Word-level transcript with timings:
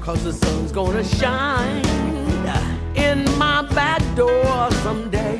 Cause 0.00 0.24
the 0.24 0.32
sun's 0.32 0.72
gonna 0.72 1.04
shine 1.04 1.84
in 2.94 3.24
my 3.38 3.62
back 3.74 4.02
door 4.14 4.70
someday. 4.82 5.38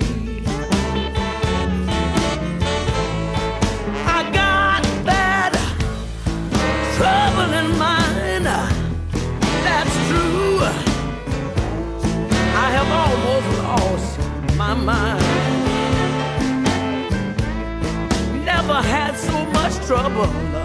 I 4.06 4.30
got 4.32 4.82
that 5.04 5.52
trouble 6.96 7.52
in 7.54 7.78
mind, 7.78 8.46
that's 9.66 9.96
true. 10.08 10.60
I 12.64 12.68
have 12.76 12.90
almost 13.02 13.48
lost 13.62 14.18
my 14.56 14.74
mind. 14.74 15.24
Never 18.44 18.80
had 18.82 19.16
so 19.16 19.44
much 19.46 19.74
trouble 19.86 20.57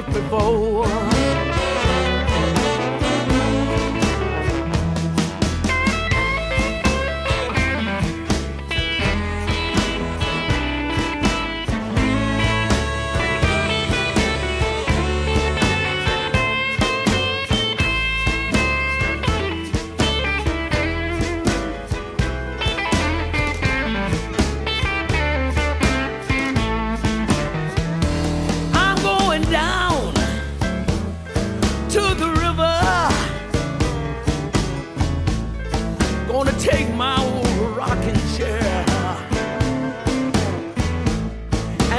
life 0.00 0.14
before. 0.14 1.07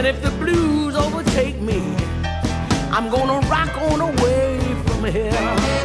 If 0.10 0.24
the 0.24 0.32
blues 0.44 0.96
overtake 0.96 1.62
me, 1.62 1.80
I'm 2.92 3.12
gonna 3.12 3.48
rock 3.48 3.78
on 3.78 4.02
away 4.02 4.58
from 4.86 5.06
here. 5.06 5.79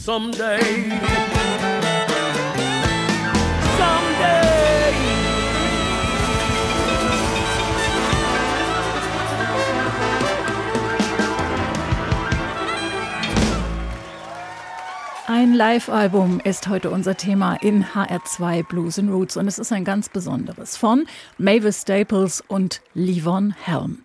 Someday. 0.00 0.58
Someday. 3.76 4.94
Ein 15.26 15.54
Live-Album 15.54 16.40
ist 16.42 16.68
heute 16.68 16.90
unser 16.90 17.16
Thema 17.16 17.56
in 17.56 17.84
HR2 17.84 18.66
Blues 18.66 18.98
and 18.98 19.10
Roots 19.10 19.36
und 19.36 19.46
es 19.48 19.58
ist 19.58 19.70
ein 19.70 19.84
ganz 19.84 20.08
besonderes 20.08 20.76
von 20.76 21.06
Mavis 21.36 21.82
Staples 21.82 22.42
und 22.48 22.80
Livon 22.94 23.54
Helm. 23.64 24.02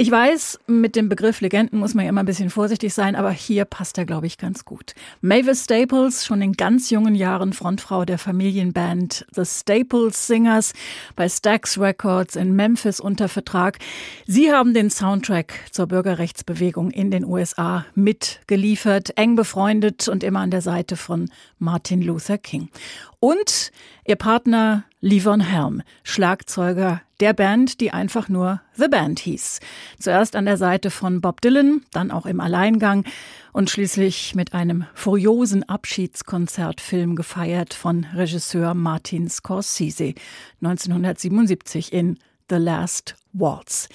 Ich 0.00 0.10
weiß, 0.10 0.60
mit 0.66 0.96
dem 0.96 1.10
Begriff 1.10 1.42
Legenden 1.42 1.78
muss 1.78 1.92
man 1.92 2.06
ja 2.06 2.08
immer 2.08 2.22
ein 2.22 2.26
bisschen 2.26 2.48
vorsichtig 2.48 2.94
sein, 2.94 3.14
aber 3.14 3.32
hier 3.32 3.66
passt 3.66 3.98
er, 3.98 4.06
glaube 4.06 4.26
ich, 4.26 4.38
ganz 4.38 4.64
gut. 4.64 4.94
Mavis 5.20 5.64
Staples, 5.64 6.24
schon 6.24 6.40
in 6.40 6.54
ganz 6.54 6.88
jungen 6.88 7.14
Jahren 7.14 7.52
Frontfrau 7.52 8.06
der 8.06 8.16
Familienband 8.16 9.26
The 9.34 9.44
Staples 9.44 10.26
Singers 10.26 10.72
bei 11.16 11.28
Stax 11.28 11.78
Records 11.78 12.34
in 12.34 12.56
Memphis 12.56 12.98
unter 12.98 13.28
Vertrag. 13.28 13.78
Sie 14.26 14.50
haben 14.50 14.72
den 14.72 14.88
Soundtrack 14.88 15.52
zur 15.70 15.88
Bürgerrechtsbewegung 15.88 16.90
in 16.92 17.10
den 17.10 17.26
USA 17.26 17.84
mitgeliefert, 17.94 19.18
eng 19.18 19.36
befreundet 19.36 20.08
und 20.08 20.24
immer 20.24 20.40
an 20.40 20.50
der 20.50 20.62
Seite 20.62 20.96
von 20.96 21.28
Martin 21.58 22.00
Luther 22.00 22.38
King. 22.38 22.70
Und 23.18 23.70
ihr 24.06 24.16
Partner 24.16 24.84
Livon 25.02 25.42
Helm, 25.42 25.82
Schlagzeuger 26.04 27.02
der 27.20 27.34
Band, 27.34 27.80
die 27.80 27.92
einfach 27.92 28.28
nur 28.28 28.60
The 28.74 28.88
Band 28.88 29.20
hieß. 29.20 29.60
Zuerst 29.98 30.36
an 30.36 30.46
der 30.46 30.56
Seite 30.56 30.90
von 30.90 31.20
Bob 31.20 31.40
Dylan, 31.40 31.82
dann 31.92 32.10
auch 32.10 32.26
im 32.26 32.40
Alleingang 32.40 33.04
und 33.52 33.70
schließlich 33.70 34.34
mit 34.34 34.54
einem 34.54 34.86
furiosen 34.94 35.68
Abschiedskonzertfilm 35.68 37.16
gefeiert 37.16 37.74
von 37.74 38.06
Regisseur 38.14 38.74
Martin 38.74 39.28
Scorsese 39.28 40.14
1977 40.62 41.92
in 41.92 42.18
The 42.48 42.56
Last 42.56 43.16
Waltz. 43.32 43.88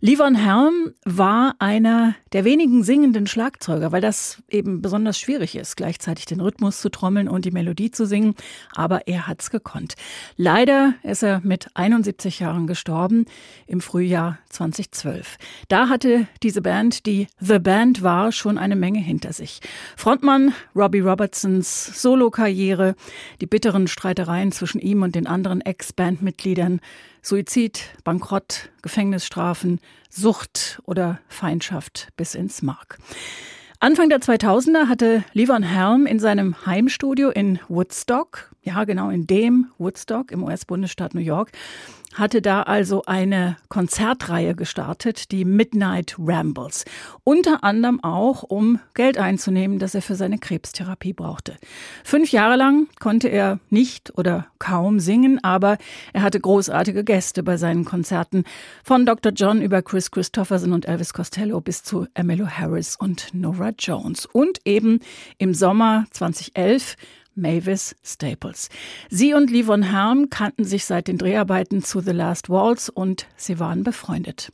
Livon 0.00 0.34
Helm 0.34 0.92
war 1.06 1.54
einer 1.58 2.14
der 2.32 2.44
wenigen 2.44 2.82
singenden 2.82 3.26
Schlagzeuger, 3.26 3.92
weil 3.92 4.02
das 4.02 4.42
eben 4.50 4.82
besonders 4.82 5.18
schwierig 5.18 5.56
ist, 5.56 5.76
gleichzeitig 5.76 6.26
den 6.26 6.40
Rhythmus 6.40 6.82
zu 6.82 6.90
trommeln 6.90 7.28
und 7.28 7.46
die 7.46 7.50
Melodie 7.50 7.90
zu 7.90 8.04
singen. 8.04 8.34
Aber 8.74 9.08
er 9.08 9.26
hat's 9.26 9.50
gekonnt. 9.50 9.94
Leider 10.36 10.94
ist 11.02 11.22
er 11.22 11.40
mit 11.42 11.68
71 11.74 12.40
Jahren 12.40 12.66
gestorben 12.66 13.24
im 13.66 13.80
Frühjahr 13.80 14.38
2012. 14.50 15.38
Da 15.68 15.88
hatte 15.88 16.26
diese 16.42 16.60
Band, 16.60 17.06
die 17.06 17.28
The 17.40 17.58
Band 17.58 18.02
war, 18.02 18.32
schon 18.32 18.58
eine 18.58 18.76
Menge 18.76 19.00
hinter 19.00 19.32
sich. 19.32 19.60
Frontmann 19.96 20.52
Robbie 20.74 21.00
Robertsons 21.00 22.02
Solokarriere, 22.02 22.96
die 23.40 23.46
bitteren 23.46 23.88
Streitereien 23.88 24.52
zwischen 24.52 24.80
ihm 24.80 25.02
und 25.02 25.14
den 25.14 25.26
anderen 25.26 25.62
Ex-Bandmitgliedern, 25.62 26.80
Suizid, 27.26 27.80
Bankrott, 28.04 28.70
Gefängnisstrafen, 28.82 29.80
Sucht 30.08 30.80
oder 30.84 31.18
Feindschaft 31.26 32.10
bis 32.16 32.36
ins 32.36 32.62
Mark. 32.62 32.98
Anfang 33.80 34.08
der 34.08 34.20
2000er 34.20 34.88
hatte 34.88 35.24
Levon 35.32 35.64
Helm 35.64 36.06
in 36.06 36.20
seinem 36.20 36.64
Heimstudio 36.66 37.30
in 37.30 37.58
Woodstock, 37.66 38.52
ja 38.66 38.84
genau 38.84 39.10
in 39.10 39.26
dem 39.26 39.68
Woodstock 39.78 40.30
im 40.32 40.42
US-Bundesstaat 40.42 41.14
New 41.14 41.20
York, 41.20 41.52
hatte 42.14 42.40
da 42.40 42.62
also 42.62 43.02
eine 43.04 43.56
Konzertreihe 43.68 44.54
gestartet, 44.54 45.30
die 45.32 45.44
Midnight 45.44 46.16
Rambles. 46.18 46.84
Unter 47.24 47.62
anderem 47.62 48.02
auch, 48.02 48.42
um 48.42 48.80
Geld 48.94 49.18
einzunehmen, 49.18 49.78
das 49.78 49.94
er 49.94 50.02
für 50.02 50.14
seine 50.14 50.38
Krebstherapie 50.38 51.12
brauchte. 51.12 51.56
Fünf 52.04 52.32
Jahre 52.32 52.56
lang 52.56 52.88
konnte 53.00 53.28
er 53.28 53.60
nicht 53.68 54.16
oder 54.16 54.46
kaum 54.58 54.98
singen, 54.98 55.42
aber 55.44 55.76
er 56.12 56.22
hatte 56.22 56.40
großartige 56.40 57.04
Gäste 57.04 57.42
bei 57.42 57.58
seinen 57.58 57.84
Konzerten. 57.84 58.44
Von 58.82 59.04
Dr. 59.04 59.32
John 59.32 59.60
über 59.60 59.82
Chris 59.82 60.10
Christopherson 60.10 60.72
und 60.72 60.88
Elvis 60.88 61.12
Costello 61.12 61.60
bis 61.60 61.82
zu 61.82 62.06
Emmylou 62.14 62.46
Harris 62.46 62.96
und 62.96 63.28
Nora 63.34 63.72
Jones. 63.78 64.26
Und 64.26 64.60
eben 64.64 65.00
im 65.36 65.52
Sommer 65.52 66.06
2011 66.12 66.96
Mavis 67.36 67.94
Staples. 68.02 68.68
Sie 69.08 69.34
und 69.34 69.50
Livon 69.50 69.82
Herm 69.82 70.30
kannten 70.30 70.64
sich 70.64 70.84
seit 70.84 71.06
den 71.06 71.18
Dreharbeiten 71.18 71.82
zu 71.82 72.00
The 72.00 72.12
Last 72.12 72.50
Waltz 72.50 72.88
und 72.88 73.26
sie 73.36 73.60
waren 73.60 73.84
befreundet. 73.84 74.50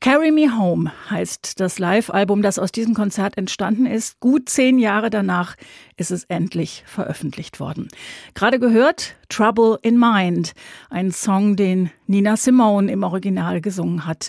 Carry 0.00 0.30
Me 0.30 0.56
Home 0.56 0.92
heißt 1.10 1.58
das 1.58 1.78
Live-Album, 1.78 2.42
das 2.42 2.58
aus 2.58 2.70
diesem 2.70 2.94
Konzert 2.94 3.38
entstanden 3.38 3.86
ist. 3.86 4.20
Gut 4.20 4.48
zehn 4.48 4.78
Jahre 4.78 5.10
danach 5.10 5.56
ist 5.96 6.10
es 6.10 6.24
endlich 6.24 6.84
veröffentlicht 6.86 7.60
worden. 7.60 7.88
Gerade 8.34 8.58
gehört 8.58 9.16
Trouble 9.28 9.78
in 9.82 9.98
Mind, 9.98 10.52
ein 10.90 11.12
Song, 11.12 11.56
den 11.56 11.90
Nina 12.06 12.36
Simone 12.36 12.92
im 12.92 13.02
Original 13.02 13.60
gesungen 13.60 14.06
hat. 14.06 14.28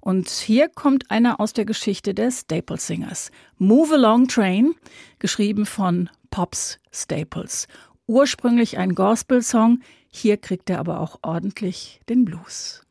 Und 0.00 0.28
hier 0.28 0.68
kommt 0.68 1.10
einer 1.10 1.40
aus 1.40 1.52
der 1.52 1.64
Geschichte 1.64 2.14
der 2.14 2.30
Staple 2.30 2.78
Singers. 2.78 3.32
Move 3.58 3.94
Along 3.94 4.28
Train, 4.28 4.74
geschrieben 5.18 5.66
von 5.66 6.10
Pops 6.36 6.78
Staples. 6.92 7.66
Ursprünglich 8.06 8.76
ein 8.76 8.94
Gospel-Song, 8.94 9.80
hier 10.10 10.36
kriegt 10.36 10.68
er 10.68 10.80
aber 10.80 11.00
auch 11.00 11.18
ordentlich 11.22 12.02
den 12.10 12.26
Blues. 12.26 12.84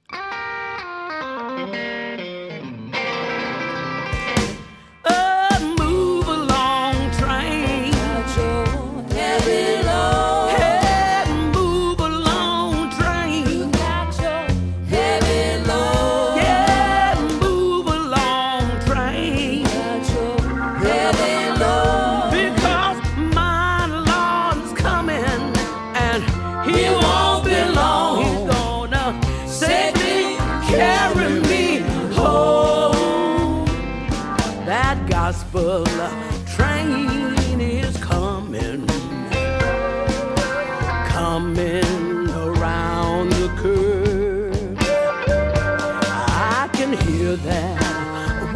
She 1.55 2.14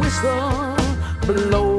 whistle 0.00 0.76
blow 1.26 1.69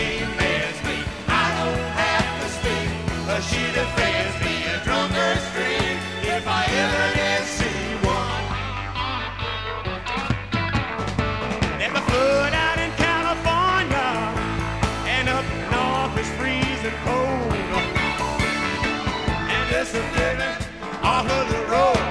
she 0.00 0.24
mends 0.40 0.78
me. 0.88 0.96
I 1.28 1.46
don't 1.58 1.84
have 2.02 2.28
to 2.40 2.48
speak. 2.58 2.88
Uh, 3.28 3.40
she 3.50 3.62
defends 3.78 4.34
me 4.44 4.54
a 4.72 4.76
drunkard's 4.86 5.44
dream 5.54 5.96
if 6.34 6.44
I 6.46 6.62
ever 6.84 7.06
did 7.18 7.42
see 7.58 7.84
one. 8.16 8.44
There's 11.78 11.96
a 12.00 12.04
flood 12.10 12.54
out 12.66 12.78
in 12.84 12.90
California, 13.06 14.08
and 15.14 15.28
up 15.28 15.46
north 15.74 16.18
it's 16.20 16.30
freezing 16.38 16.98
cold. 17.04 17.52
And 19.54 19.64
this 19.72 19.88
forgiveness 19.90 20.58
off 21.02 21.26
of 21.38 21.44
the 21.52 21.60
road 21.74 22.06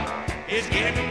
is 0.48 0.66
getting 0.68 1.10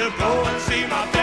to 0.00 0.10
go 0.16 0.44
and 0.46 0.62
see 0.62 0.86
my 0.86 1.19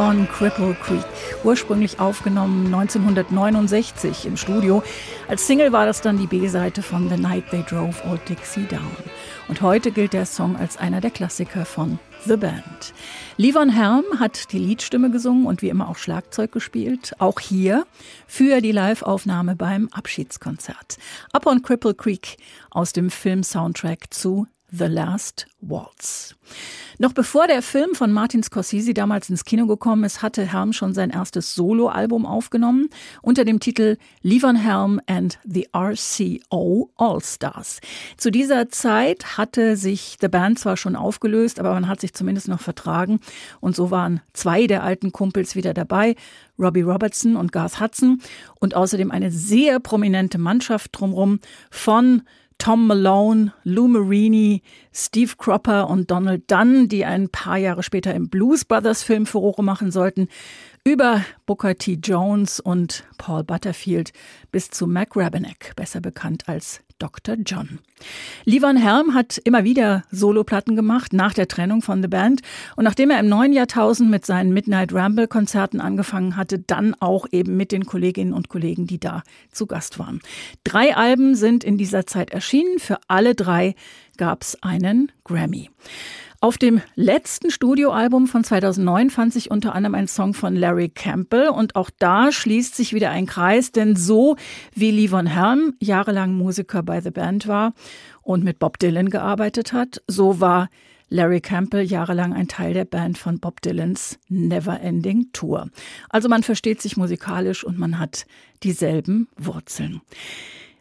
on 0.00 0.26
Cripple 0.28 0.74
Creek, 0.82 1.04
ursprünglich 1.44 2.00
aufgenommen 2.00 2.66
1969 2.74 4.24
im 4.24 4.38
Studio. 4.38 4.82
Als 5.28 5.46
Single 5.46 5.72
war 5.72 5.84
das 5.84 6.00
dann 6.00 6.16
die 6.16 6.26
B-Seite 6.26 6.82
von 6.82 7.10
The 7.10 7.18
Night 7.18 7.50
They 7.50 7.62
Drove 7.68 7.94
Old 8.08 8.26
Dixie 8.26 8.64
Down. 8.64 8.80
Und 9.48 9.60
heute 9.60 9.92
gilt 9.92 10.14
der 10.14 10.24
Song 10.24 10.56
als 10.56 10.78
einer 10.78 11.02
der 11.02 11.10
Klassiker 11.10 11.66
von 11.66 11.98
The 12.24 12.38
Band. 12.38 12.94
Levon 13.36 13.68
Helm 13.68 14.04
hat 14.18 14.52
die 14.52 14.58
Liedstimme 14.58 15.10
gesungen 15.10 15.44
und 15.44 15.60
wie 15.60 15.68
immer 15.68 15.90
auch 15.90 15.98
Schlagzeug 15.98 16.50
gespielt. 16.50 17.12
Auch 17.18 17.38
hier 17.38 17.84
für 18.26 18.62
die 18.62 18.72
Live-Aufnahme 18.72 19.54
beim 19.54 19.88
Abschiedskonzert. 19.92 20.96
Up 21.34 21.44
on 21.44 21.60
Cripple 21.60 21.94
Creek 21.94 22.38
aus 22.70 22.94
dem 22.94 23.10
Film-Soundtrack 23.10 24.14
zu 24.14 24.46
The 24.72 24.84
Last 24.84 25.46
Waltz. 25.60 26.36
Noch 26.98 27.12
bevor 27.12 27.46
der 27.46 27.62
Film 27.62 27.94
von 27.94 28.12
Martin 28.12 28.42
Scorsese 28.42 28.92
damals 28.92 29.30
ins 29.30 29.44
Kino 29.44 29.66
gekommen 29.66 30.04
ist, 30.04 30.22
hatte 30.22 30.52
Helm 30.52 30.72
schon 30.72 30.92
sein 30.92 31.10
erstes 31.10 31.54
Soloalbum 31.54 32.26
aufgenommen 32.26 32.90
unter 33.22 33.44
dem 33.44 33.58
Titel 33.58 33.96
Levon 34.22 34.56
Helm 34.56 35.00
and 35.06 35.38
the 35.44 35.66
RCO 35.74 36.90
All 36.96 37.20
Stars. 37.22 37.80
Zu 38.16 38.30
dieser 38.30 38.68
Zeit 38.68 39.38
hatte 39.38 39.76
sich 39.76 40.18
The 40.20 40.28
Band 40.28 40.58
zwar 40.58 40.76
schon 40.76 40.94
aufgelöst, 40.94 41.58
aber 41.58 41.72
man 41.72 41.88
hat 41.88 42.00
sich 42.00 42.12
zumindest 42.12 42.48
noch 42.48 42.60
vertragen 42.60 43.20
und 43.60 43.74
so 43.74 43.90
waren 43.90 44.20
zwei 44.34 44.66
der 44.66 44.82
alten 44.82 45.10
Kumpels 45.10 45.56
wieder 45.56 45.72
dabei, 45.72 46.16
Robbie 46.58 46.82
Robertson 46.82 47.36
und 47.36 47.52
Garth 47.52 47.80
Hudson 47.80 48.20
und 48.58 48.74
außerdem 48.74 49.10
eine 49.10 49.30
sehr 49.30 49.80
prominente 49.80 50.36
Mannschaft 50.36 50.90
drumherum 50.92 51.40
von 51.70 52.22
Tom 52.60 52.86
Malone, 52.86 53.54
Lou 53.64 53.88
Marini, 53.88 54.62
Steve 54.92 55.32
Cropper 55.38 55.88
und 55.88 56.10
Donald 56.10 56.50
Dunn, 56.50 56.88
die 56.88 57.06
ein 57.06 57.30
paar 57.30 57.56
Jahre 57.56 57.82
später 57.82 58.14
im 58.14 58.28
Blues 58.28 58.66
Brothers 58.66 59.02
Film 59.02 59.24
Furore 59.24 59.64
machen 59.64 59.90
sollten, 59.90 60.28
über 60.84 61.24
Booker 61.46 61.76
T. 61.76 61.98
Jones 62.02 62.58
und 62.58 63.04
Paul 63.18 63.44
Butterfield 63.44 64.12
bis 64.50 64.70
zu 64.70 64.86
Mac 64.86 65.14
Rabenek, 65.14 65.74
besser 65.76 66.00
bekannt 66.00 66.48
als 66.48 66.80
Dr. 66.98 67.36
John. 67.44 67.80
Levon 68.44 68.76
Helm 68.76 69.14
hat 69.14 69.38
immer 69.38 69.64
wieder 69.64 70.04
Soloplatten 70.10 70.76
gemacht 70.76 71.12
nach 71.12 71.34
der 71.34 71.48
Trennung 71.48 71.82
von 71.82 72.02
The 72.02 72.08
Band 72.08 72.40
und 72.76 72.84
nachdem 72.84 73.10
er 73.10 73.20
im 73.20 73.28
neuen 73.28 73.52
Jahrtausend 73.52 74.10
mit 74.10 74.24
seinen 74.24 74.52
Midnight 74.52 74.92
Ramble 74.92 75.28
Konzerten 75.28 75.80
angefangen 75.80 76.36
hatte, 76.36 76.58
dann 76.58 76.94
auch 77.00 77.26
eben 77.30 77.56
mit 77.56 77.72
den 77.72 77.84
Kolleginnen 77.84 78.32
und 78.32 78.48
Kollegen, 78.48 78.86
die 78.86 79.00
da 79.00 79.22
zu 79.50 79.66
Gast 79.66 79.98
waren. 79.98 80.20
Drei 80.64 80.96
Alben 80.96 81.34
sind 81.34 81.64
in 81.64 81.76
dieser 81.76 82.06
Zeit 82.06 82.30
erschienen. 82.30 82.78
Für 82.78 82.98
alle 83.08 83.34
drei 83.34 83.74
gab 84.16 84.42
es 84.42 84.62
einen 84.62 85.10
Grammy. 85.24 85.70
Auf 86.42 86.56
dem 86.56 86.80
letzten 86.94 87.50
Studioalbum 87.50 88.26
von 88.26 88.42
2009 88.42 89.10
fand 89.10 89.34
sich 89.34 89.50
unter 89.50 89.74
anderem 89.74 89.94
ein 89.94 90.08
Song 90.08 90.32
von 90.32 90.56
Larry 90.56 90.88
Campbell 90.88 91.50
und 91.50 91.76
auch 91.76 91.90
da 91.98 92.32
schließt 92.32 92.74
sich 92.74 92.94
wieder 92.94 93.10
ein 93.10 93.26
Kreis, 93.26 93.72
denn 93.72 93.94
so 93.94 94.36
wie 94.74 94.90
Levon 94.90 95.26
Helm 95.26 95.74
jahrelang 95.80 96.32
Musiker 96.32 96.82
bei 96.82 97.02
The 97.02 97.10
Band 97.10 97.46
war 97.46 97.74
und 98.22 98.42
mit 98.42 98.58
Bob 98.58 98.78
Dylan 98.78 99.10
gearbeitet 99.10 99.74
hat, 99.74 100.02
so 100.06 100.40
war 100.40 100.70
Larry 101.10 101.42
Campbell 101.42 101.82
jahrelang 101.82 102.32
ein 102.32 102.48
Teil 102.48 102.72
der 102.72 102.86
Band 102.86 103.18
von 103.18 103.38
Bob 103.38 103.60
Dylans 103.60 104.18
Neverending 104.30 105.32
Tour. 105.34 105.68
Also 106.08 106.30
man 106.30 106.42
versteht 106.42 106.80
sich 106.80 106.96
musikalisch 106.96 107.64
und 107.64 107.78
man 107.78 107.98
hat 107.98 108.24
dieselben 108.62 109.28
Wurzeln. 109.36 110.00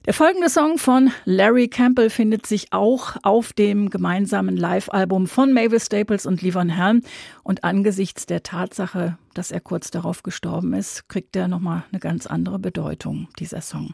Der 0.06 0.14
folgende 0.14 0.50
Song 0.50 0.78
von 0.78 1.12
Larry 1.26 1.68
Campbell 1.68 2.10
findet 2.10 2.46
sich 2.46 2.72
auch 2.72 3.18
auf 3.22 3.52
dem 3.52 3.90
gemeinsamen 3.90 4.56
Live-Album 4.56 5.28
von 5.28 5.52
Mavis 5.52 5.88
Staples 5.88 6.26
und 6.26 6.42
Lee 6.42 6.54
Van 6.54 6.70
Helm. 6.70 7.02
Und 7.44 7.66
angesichts 7.66 8.26
der 8.26 8.42
Tatsache, 8.42 9.18
dass 9.34 9.52
er 9.52 9.60
kurz 9.60 9.92
darauf 9.92 10.24
gestorben 10.24 10.74
ist, 10.74 11.10
kriegt 11.10 11.36
er 11.36 11.50
nochmal 11.50 11.84
eine 11.92 12.00
ganz 12.00 12.28
andere 12.28 12.60
Bedeutung, 12.60 13.28
dieser 13.40 13.60
Song. 13.60 13.94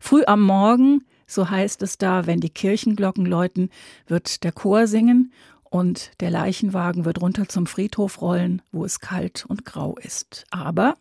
Früh 0.00 0.22
am 0.24 0.40
Morgen, 0.40 1.04
so 1.26 1.50
heißt 1.50 1.82
es 1.82 1.98
da, 1.98 2.26
wenn 2.26 2.40
die 2.40 2.50
Kirchenglocken 2.50 3.26
läuten, 3.26 3.70
wird 4.06 4.44
der 4.44 4.52
Chor 4.52 4.86
singen 4.86 5.32
und 5.64 6.12
der 6.20 6.30
Leichenwagen 6.30 7.04
wird 7.04 7.20
runter 7.20 7.48
zum 7.48 7.66
Friedhof 7.66 8.22
rollen, 8.22 8.62
wo 8.70 8.84
es 8.84 9.00
kalt 9.00 9.46
und 9.48 9.64
grau 9.64 9.96
ist. 9.96 10.44
Aber 10.50 10.94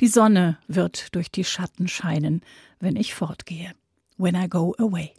die 0.00 0.08
Sonne 0.08 0.58
wird 0.66 1.14
durch 1.14 1.30
die 1.30 1.44
Schatten 1.44 1.88
scheinen, 1.88 2.40
wenn 2.80 2.96
ich 2.96 3.14
fortgehe. 3.14 3.74
when 4.16 4.34
I 4.34 4.46
go 4.46 4.74
away. 4.78 5.14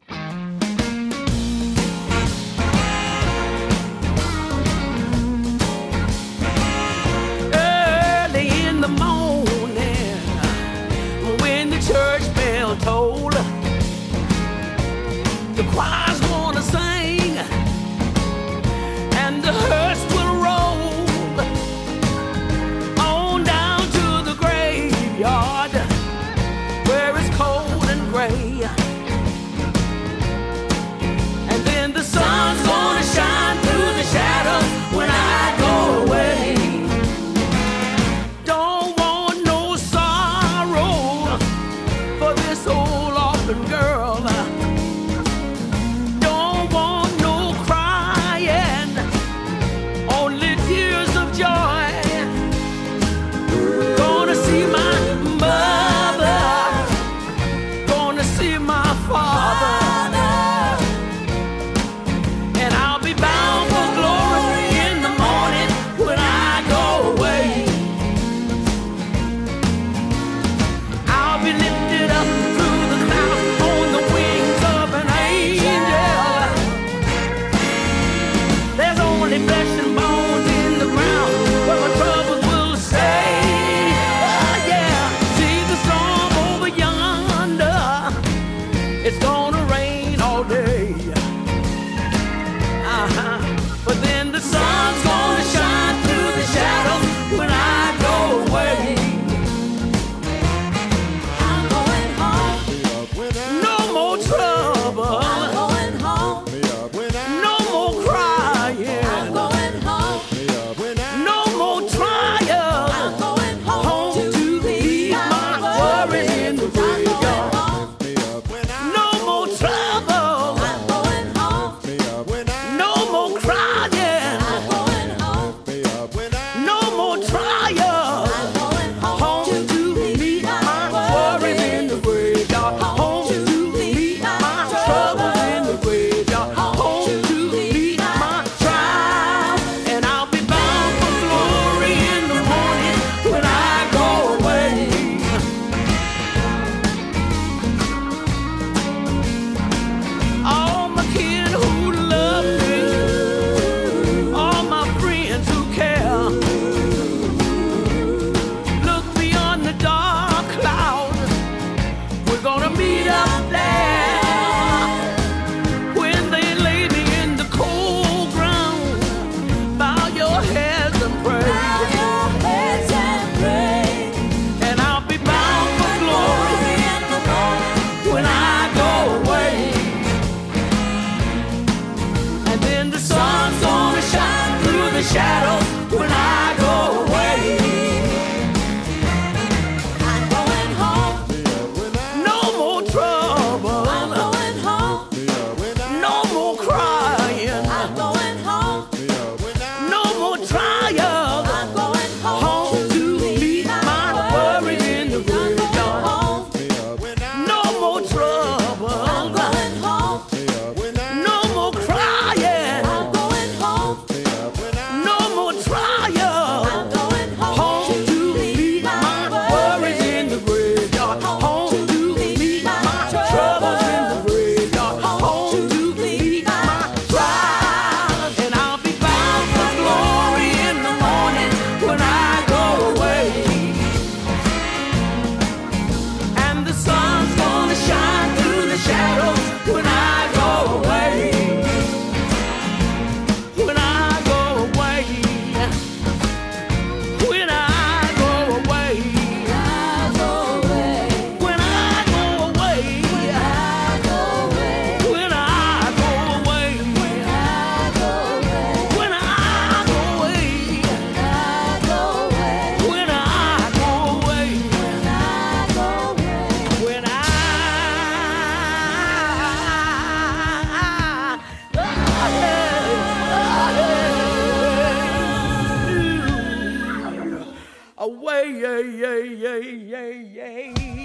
yay, 278.51 278.83
yay, 278.99 279.35
yay, 279.35 279.75
yay, 279.91 280.73
yay. 280.75 281.02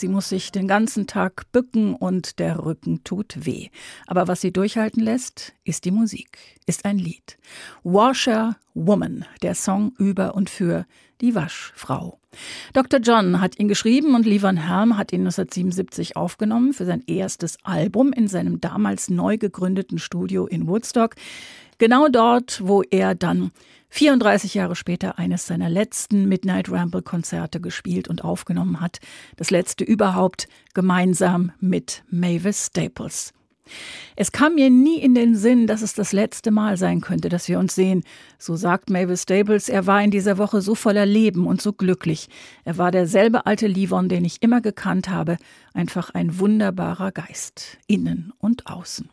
Sie 0.00 0.08
muss 0.08 0.28
sich 0.28 0.50
den 0.50 0.66
ganzen 0.66 1.06
Tag 1.06 1.44
bücken 1.52 1.94
und 1.94 2.38
der 2.38 2.64
Rücken 2.64 3.04
tut 3.04 3.46
weh. 3.46 3.68
Aber 4.06 4.26
was 4.26 4.40
sie 4.40 4.52
durchhalten 4.52 5.02
lässt, 5.02 5.52
ist 5.64 5.84
die 5.84 5.90
Musik, 5.90 6.38
ist 6.66 6.84
ein 6.84 6.98
Lied. 6.98 7.38
Washer 7.84 8.56
Woman, 8.74 9.24
der 9.42 9.54
Song 9.54 9.92
über 9.98 10.34
und 10.34 10.50
für 10.50 10.86
die 11.20 11.34
Waschfrau. 11.34 12.18
Dr. 12.72 13.00
John 13.00 13.40
hat 13.40 13.58
ihn 13.58 13.68
geschrieben 13.68 14.14
und 14.14 14.24
Lee 14.24 14.42
Van 14.42 14.56
Helm 14.56 14.96
hat 14.96 15.12
ihn 15.12 15.20
1977 15.20 16.16
aufgenommen 16.16 16.72
für 16.72 16.86
sein 16.86 17.02
erstes 17.06 17.58
Album 17.64 18.12
in 18.12 18.28
seinem 18.28 18.60
damals 18.60 19.10
neu 19.10 19.36
gegründeten 19.36 19.98
Studio 19.98 20.46
in 20.46 20.66
Woodstock. 20.66 21.16
Genau 21.80 22.08
dort, 22.08 22.60
wo 22.62 22.82
er 22.82 23.14
dann 23.14 23.52
34 23.88 24.52
Jahre 24.52 24.76
später 24.76 25.18
eines 25.18 25.46
seiner 25.46 25.70
letzten 25.70 26.28
Midnight 26.28 26.70
Ramble 26.70 27.00
Konzerte 27.00 27.58
gespielt 27.58 28.06
und 28.06 28.22
aufgenommen 28.22 28.82
hat. 28.82 28.98
Das 29.36 29.50
letzte 29.50 29.84
überhaupt 29.84 30.46
gemeinsam 30.74 31.52
mit 31.58 32.02
Mavis 32.10 32.66
Staples. 32.66 33.32
Es 34.14 34.30
kam 34.30 34.56
mir 34.56 34.68
nie 34.68 34.98
in 34.98 35.14
den 35.14 35.34
Sinn, 35.34 35.66
dass 35.66 35.80
es 35.80 35.94
das 35.94 36.12
letzte 36.12 36.50
Mal 36.50 36.76
sein 36.76 37.00
könnte, 37.00 37.30
dass 37.30 37.48
wir 37.48 37.58
uns 37.58 37.74
sehen. 37.74 38.04
So 38.38 38.56
sagt 38.56 38.90
Mavis 38.90 39.22
Staples, 39.22 39.70
er 39.70 39.86
war 39.86 40.02
in 40.02 40.10
dieser 40.10 40.36
Woche 40.36 40.60
so 40.60 40.74
voller 40.74 41.06
Leben 41.06 41.46
und 41.46 41.62
so 41.62 41.72
glücklich. 41.72 42.28
Er 42.66 42.76
war 42.76 42.90
derselbe 42.90 43.46
alte 43.46 43.68
Livon, 43.68 44.10
den 44.10 44.26
ich 44.26 44.42
immer 44.42 44.60
gekannt 44.60 45.08
habe. 45.08 45.38
Einfach 45.72 46.10
ein 46.10 46.38
wunderbarer 46.38 47.10
Geist, 47.10 47.78
innen 47.86 48.34
und 48.38 48.66
außen. 48.66 49.08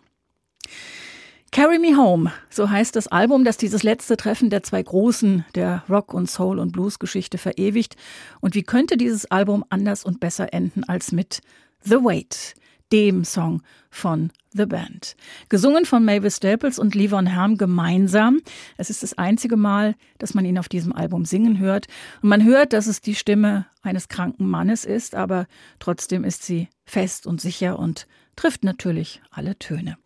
Carry 1.52 1.80
Me 1.80 1.96
Home, 1.96 2.32
so 2.50 2.70
heißt 2.70 2.96
das 2.96 3.08
Album, 3.08 3.44
das 3.44 3.58
dieses 3.58 3.82
letzte 3.82 4.18
Treffen 4.18 4.50
der 4.50 4.64
zwei 4.64 4.84
Großen 4.84 5.46
der 5.56 5.84
Rock- 5.90 6.14
und 6.14 6.30
Soul- 6.30 6.60
und 6.60 6.72
Blues-Geschichte 6.72 7.38
verewigt. 7.38 7.96
Und 8.42 8.54
wie 8.54 8.64
könnte 8.64 8.98
dieses 8.98 9.26
Album 9.32 9.64
anders 9.70 10.04
und 10.04 10.20
besser 10.20 10.54
enden 10.54 10.84
als 10.84 11.12
mit 11.12 11.42
The 11.84 11.96
Wait, 11.96 12.54
dem 12.92 13.24
Song 13.24 13.62
von 13.90 14.32
The 14.52 14.66
Band. 14.66 15.16
Gesungen 15.50 15.86
von 15.86 16.04
Mavis 16.04 16.38
Staples 16.38 16.80
und 16.80 16.96
Levon 16.96 17.28
Helm 17.28 17.58
gemeinsam. 17.58 18.40
Es 18.78 18.90
ist 18.90 19.04
das 19.04 19.18
einzige 19.18 19.58
Mal, 19.58 19.96
dass 20.18 20.34
man 20.34 20.46
ihn 20.46 20.58
auf 20.58 20.70
diesem 20.70 20.94
Album 20.94 21.26
singen 21.26 21.60
hört. 21.60 21.88
Und 22.22 22.30
man 22.30 22.44
hört, 22.44 22.74
dass 22.74 22.88
es 22.88 23.02
die 23.02 23.16
Stimme 23.16 23.68
eines 23.82 24.08
kranken 24.08 24.48
Mannes 24.48 24.86
ist, 24.86 25.16
aber 25.16 25.48
trotzdem 25.80 26.24
ist 26.24 26.44
sie 26.44 26.70
fest 26.86 27.28
und 27.28 27.40
sicher 27.40 27.80
und 27.80 28.08
trifft 28.38 28.64
natürlich 28.64 29.22
alle 29.32 29.60
Töne. 29.60 29.98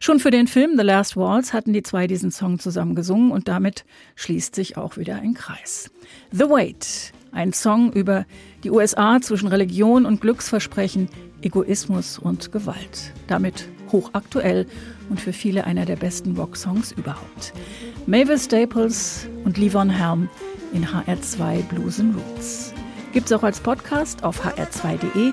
Schon 0.00 0.20
für 0.20 0.30
den 0.30 0.46
Film 0.46 0.72
The 0.76 0.82
Last 0.82 1.16
Waltz 1.16 1.54
hatten 1.54 1.72
die 1.72 1.82
zwei 1.82 2.06
diesen 2.06 2.30
Song 2.30 2.58
zusammen 2.58 2.94
gesungen 2.94 3.30
und 3.30 3.48
damit 3.48 3.86
schließt 4.16 4.54
sich 4.54 4.76
auch 4.76 4.98
wieder 4.98 5.16
ein 5.16 5.32
Kreis. 5.32 5.90
The 6.30 6.44
Wait, 6.44 7.12
ein 7.32 7.54
Song 7.54 7.92
über 7.92 8.26
die 8.64 8.70
USA 8.70 9.20
zwischen 9.20 9.48
Religion 9.48 10.04
und 10.04 10.20
Glücksversprechen, 10.20 11.08
Egoismus 11.40 12.18
und 12.18 12.52
Gewalt. 12.52 13.12
Damit 13.28 13.68
hochaktuell 13.92 14.66
und 15.08 15.20
für 15.20 15.32
viele 15.32 15.64
einer 15.64 15.86
der 15.86 15.96
besten 15.96 16.36
Rocksongs 16.36 16.92
überhaupt. 16.92 17.54
Mavis 18.06 18.46
Staples 18.46 19.28
und 19.44 19.56
Livon 19.56 19.88
Helm 19.88 20.28
in 20.72 20.84
HR2 20.84 21.62
Blues 21.62 22.00
and 22.00 22.14
Roots. 22.16 22.74
Gibt's 23.12 23.32
auch 23.32 23.42
als 23.42 23.60
Podcast 23.60 24.24
auf 24.24 24.44
hr2.de 24.44 25.32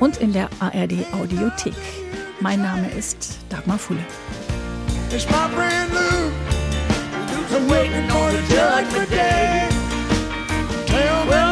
und 0.00 0.18
in 0.18 0.32
der 0.32 0.48
ARD 0.60 0.94
Audiothek. 1.12 1.74
Mein 2.40 2.62
Name 2.62 2.90
ist 2.90 3.38
Dagmar 3.48 3.78
Fulle. 3.78 4.04
It's 5.10 5.26
my 5.26 5.48
friend 5.54 5.92
Lou. 5.92 6.32
I'm 7.56 7.68
waiting 7.68 8.10
on 8.10 8.32
the 8.32 8.42
judgment 8.52 9.10
day. 9.10 9.68
Tell 10.86 11.24
me, 11.26 11.43